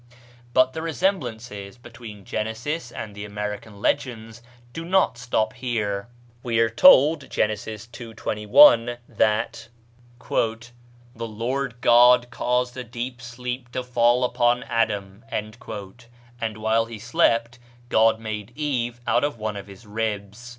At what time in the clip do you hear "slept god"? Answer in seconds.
16.97-18.19